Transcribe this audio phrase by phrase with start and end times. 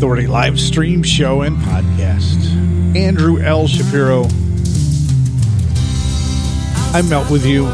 [0.00, 2.46] Authority live stream show and podcast.
[2.96, 3.68] Andrew L.
[3.68, 4.24] Shapiro.
[6.94, 7.66] I melt with you,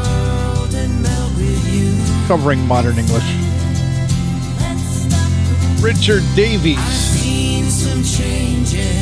[2.27, 3.23] covering modern English.
[5.81, 6.77] Richard Davies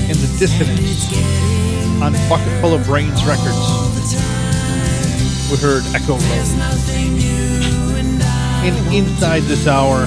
[0.07, 1.11] and the Dissonance
[2.03, 4.13] on Bucket Full of Brains Records.
[5.49, 6.43] We heard Echo Low.
[8.61, 10.05] And inside this hour,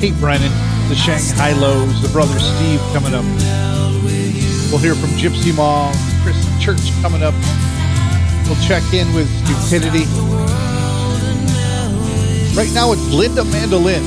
[0.00, 0.52] Kate Brennan
[0.88, 3.24] the Shanghai Lows, the brother Steve coming up.
[4.70, 5.92] We'll hear from Gypsy Mall,
[6.22, 7.34] Chris Church coming up.
[8.46, 10.04] We'll check in with Stupidity.
[12.56, 14.02] Right now it's Linda Mandolin.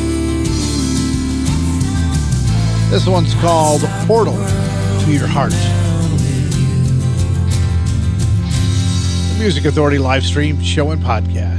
[2.89, 5.51] This one's called Portal to Your Heart.
[9.33, 11.58] The Music Authority live stream show and podcast.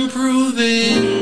[0.00, 1.19] Improving.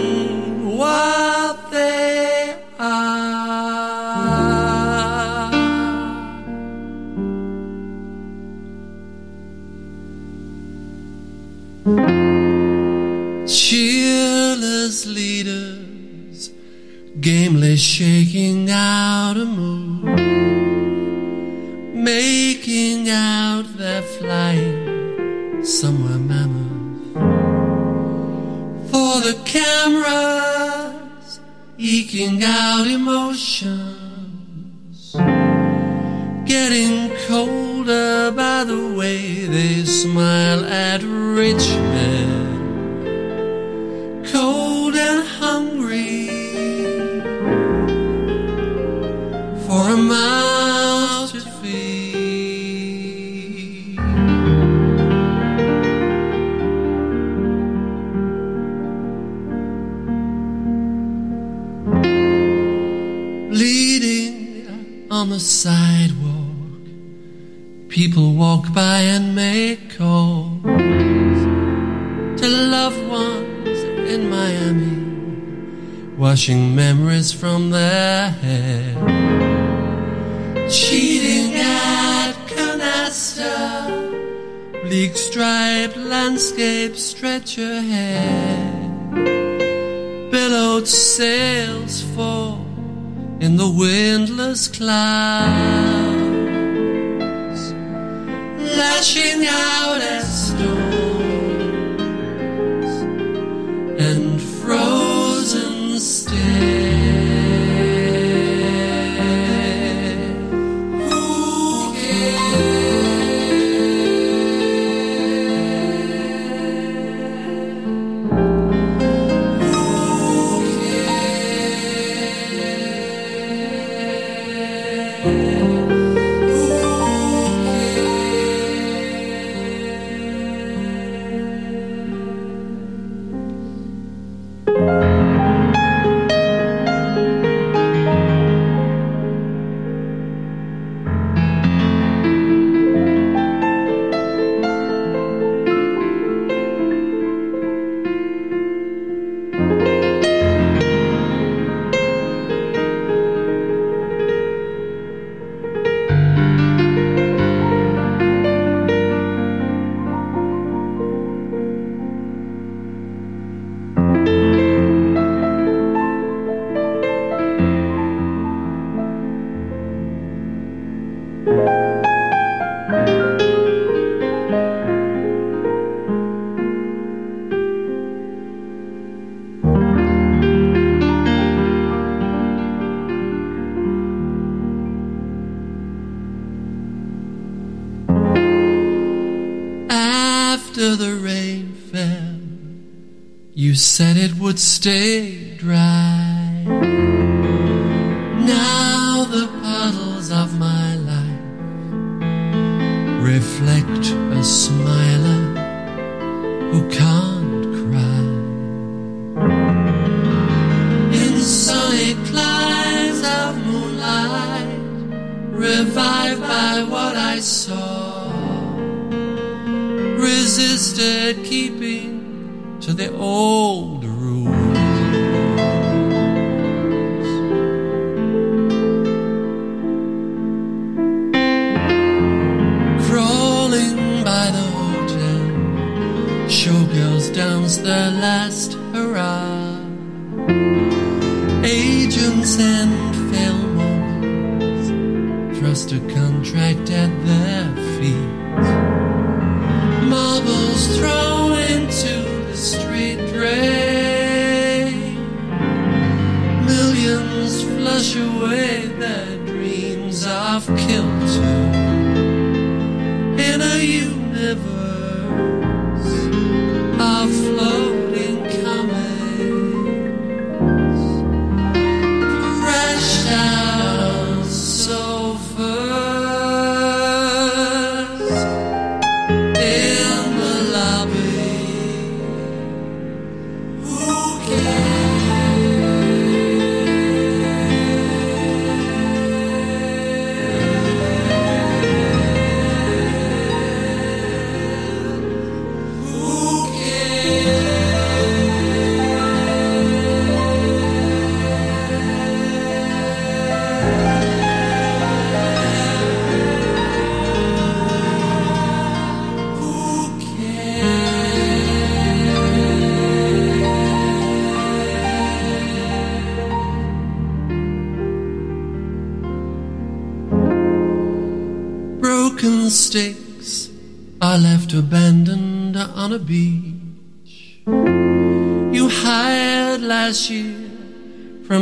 [194.48, 195.17] Would stay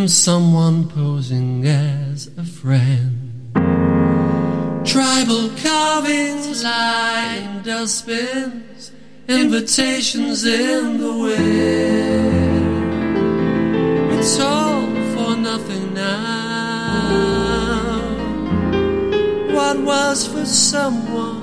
[0.09, 3.53] someone posing as a friend.
[4.85, 8.92] Tribal carvings lie in dustbins,
[9.29, 12.66] invitations in the wind.
[14.12, 16.57] It's all for nothing now
[19.57, 21.42] what was for someone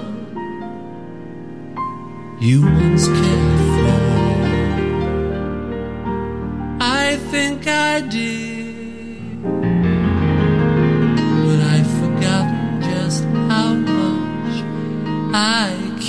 [2.39, 4.03] you once cared for.
[6.79, 8.52] I think I did,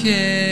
[0.04, 0.43] care.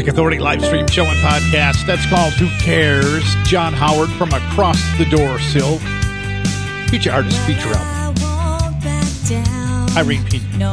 [0.00, 1.84] Music Authority live stream show and podcast.
[1.84, 3.22] That's called Who Cares?
[3.44, 5.78] John Howard from Across the Door Sill.
[6.88, 8.24] Feature artist feature album.
[9.98, 10.56] Irene Pena.
[10.56, 10.72] No,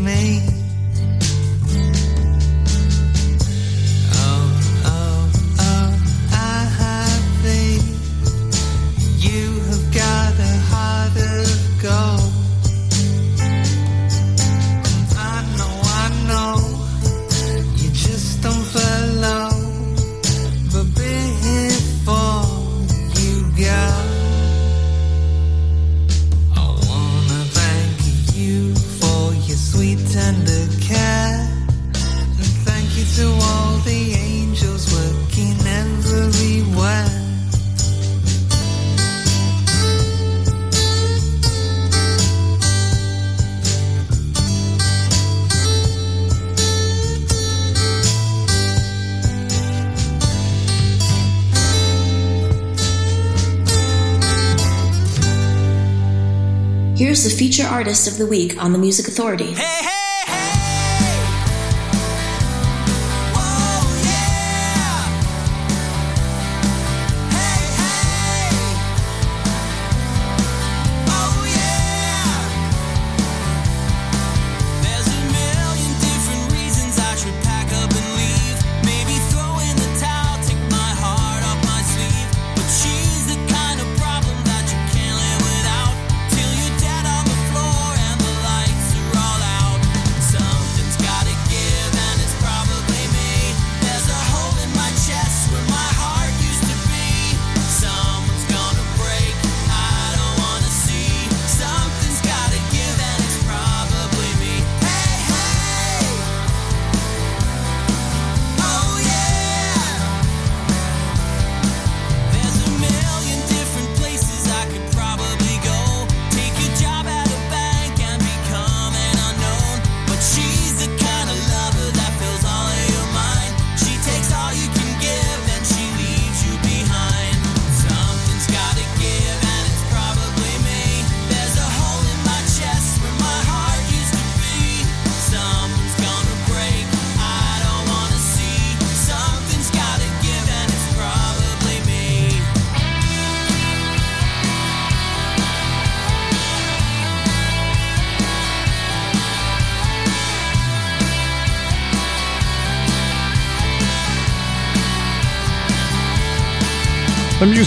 [0.00, 0.59] me.
[57.80, 59.54] Artist of the Week on the Music Authority.
[59.54, 59.99] Hey, hey!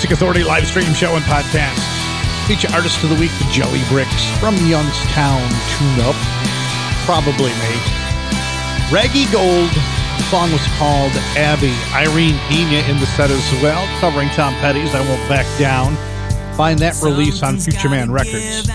[0.04, 1.80] Music Authority live stream show and podcast.
[2.46, 5.40] Feature artist of the week, the Jelly Bricks from Youngstown
[5.72, 6.16] Tune Up.
[7.08, 7.72] Probably me.
[8.92, 9.72] Raggy Gold.
[9.72, 11.72] The song was called Abby.
[11.96, 15.96] Irene Pena in the set as well, covering Tom Petty's I Won't Back Down.
[16.58, 18.68] Find that release on Future Man Records.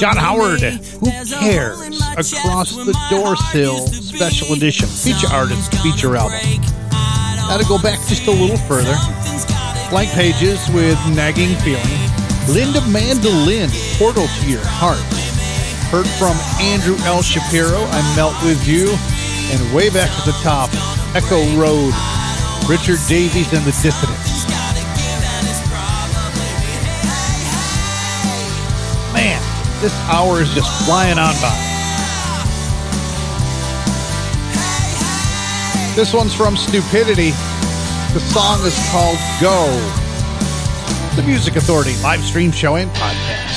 [0.00, 2.00] John Howard, Who Cares?
[2.16, 4.88] Across the Door Sill Special Edition.
[4.88, 6.40] Feature artist, feature album.
[7.36, 8.96] Gotta go back just a little further.
[9.90, 11.84] Blank Pages with Nagging Feeling.
[12.48, 14.98] Linda Mandolin, Portal to Your Heart.
[15.90, 17.22] Heard from Andrew L.
[17.22, 18.90] Shapiro, I Melt With You.
[19.54, 20.70] And way back at the top,
[21.14, 21.94] Echo Road,
[22.68, 24.46] Richard Davies and the Dissidents.
[29.14, 29.40] Man,
[29.80, 31.54] this hour is just flying on by.
[35.94, 37.32] This one's from Stupidity.
[38.16, 39.66] The song is called Go.
[41.16, 43.55] The Music Authority live stream show and podcast.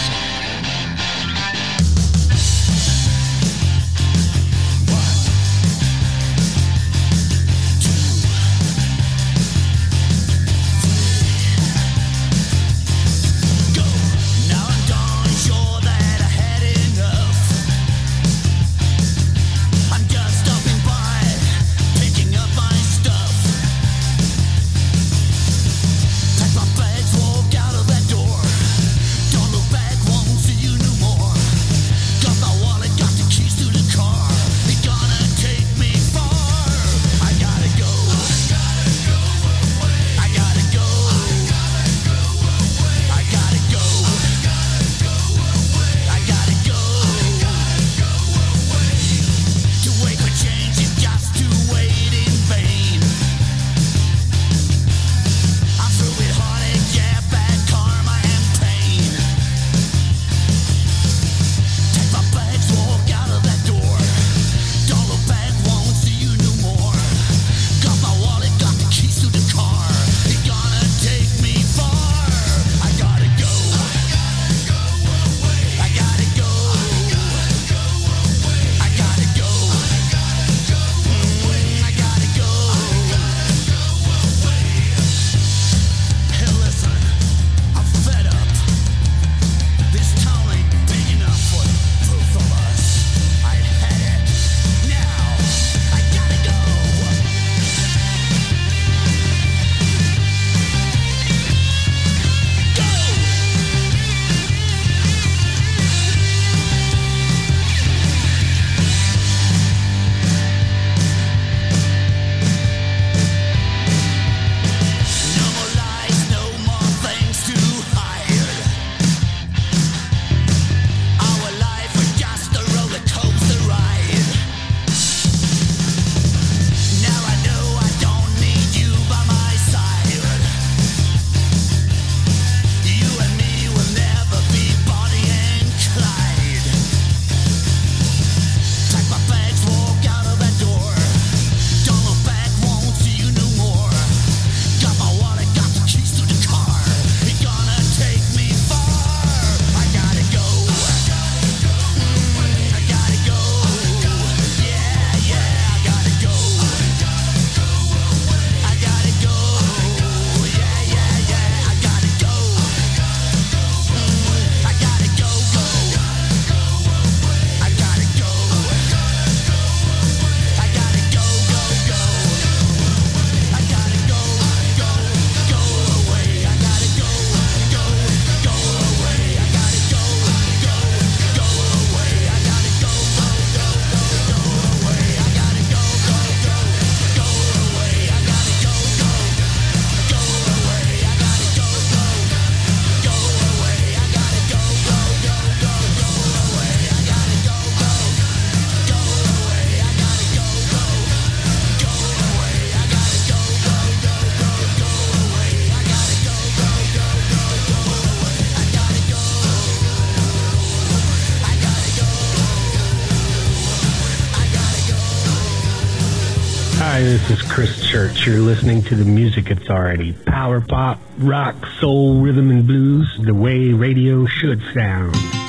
[218.26, 220.12] You're listening to the Music Authority.
[220.12, 225.49] Power pop, rock, soul, rhythm, and blues, the way radio should sound.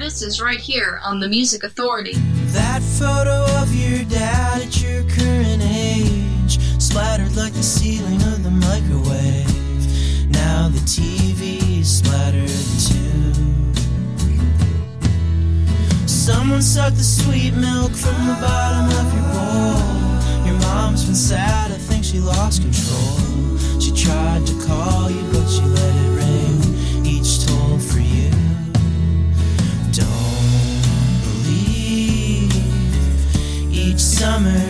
[0.00, 2.14] artist is right here on The Music Authority.
[2.56, 8.50] That photo of your dad at your current age splattered like the ceiling of the
[8.50, 10.30] microwave.
[10.30, 12.48] Now the TV splattered
[12.88, 13.34] too.
[16.08, 20.46] Someone sucked the sweet milk from the bottom of your bowl.
[20.46, 23.58] Your mom's been sad, I think she lost control.
[23.78, 26.19] She tried to call you, but she let it
[34.20, 34.69] summer.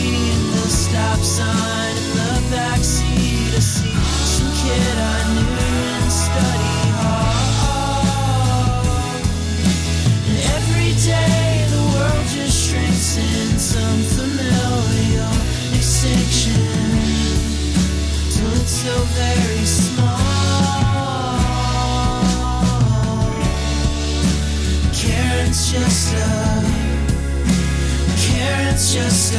[25.71, 26.17] just a
[28.19, 29.37] Karen's just a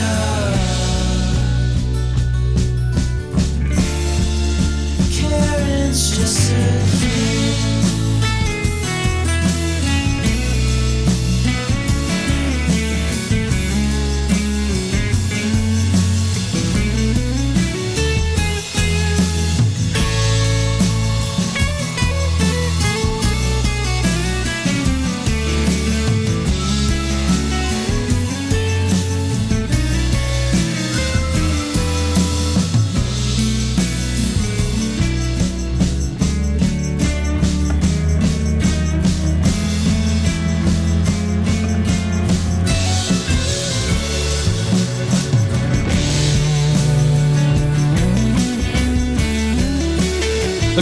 [5.13, 7.42] Karen's just a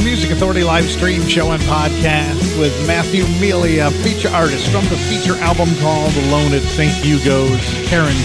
[0.01, 4.97] The Music Authority live stream show and podcast with Matthew Melia, feature artist from the
[4.97, 6.91] feature album called Alone at St.
[7.05, 7.61] Hugo's.
[7.85, 8.17] Karen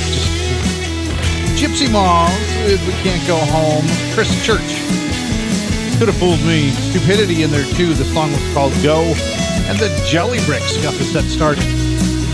[1.59, 3.83] Gypsy Moths with We Can't Go Home.
[4.13, 4.79] Chris Church.
[5.99, 6.71] Could have fooled me.
[6.71, 7.93] Stupidity in there too.
[7.93, 9.01] The song was called Go.
[9.67, 11.65] And the Jelly Bricks got the set started.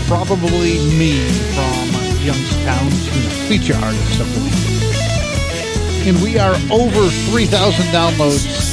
[0.06, 1.18] Probably me
[1.58, 1.90] from
[2.22, 6.06] Youngstown, the feature artist of the week.
[6.06, 8.71] And we are over 3,000 downloads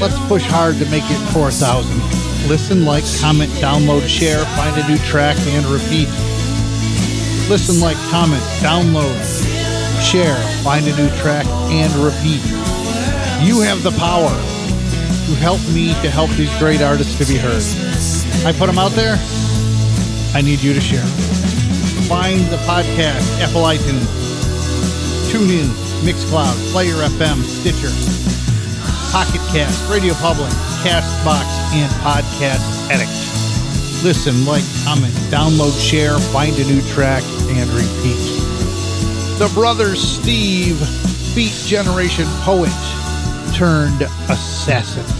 [0.00, 1.84] Let's push hard to make it 4,000.
[2.48, 6.08] Listen, like, comment, download, share, find a new track, and repeat.
[7.50, 9.12] Listen, like, comment, download,
[10.00, 12.40] share, find a new track, and repeat.
[13.44, 17.62] You have the power to help me to help these great artists to be heard.
[18.46, 19.16] I put them out there.
[20.32, 21.04] I need you to share.
[22.08, 24.08] Find the podcast, Apple iTunes,
[25.28, 25.68] TuneIn,
[26.02, 27.92] Mixcloud, Player FM, Stitcher,
[29.10, 30.50] Pocket Cast, Radio Public,
[30.82, 31.44] Castbox,
[31.74, 33.10] and Podcast Addict.
[34.04, 38.16] Listen, like, comment, download, share, find a new track, and repeat.
[39.38, 40.78] The brothers Steve,
[41.34, 42.72] Beat Generation poet
[43.52, 45.19] turned assassin.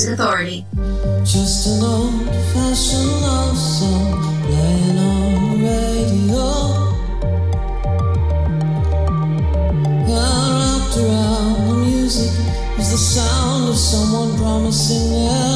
[0.00, 0.64] News Authority.
[1.24, 2.24] Just an old
[2.54, 6.46] fashioned love song playing on the radio.
[10.08, 12.32] Well, wrapped around the music
[12.78, 15.12] was the sound of someone promising.
[15.12, 15.49] Else.